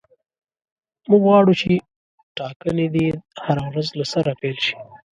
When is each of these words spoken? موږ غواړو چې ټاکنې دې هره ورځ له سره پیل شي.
موږ 1.09 1.21
غواړو 1.27 1.53
چې 1.61 1.71
ټاکنې 2.37 2.87
دې 2.95 3.07
هره 3.45 3.63
ورځ 3.69 3.87
له 3.99 4.05
سره 4.13 4.31
پیل 4.41 4.57
شي. 4.65 4.75